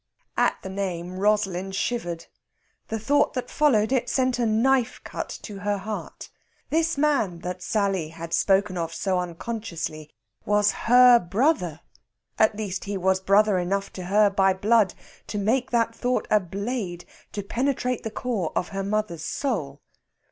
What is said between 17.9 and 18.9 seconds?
the core of her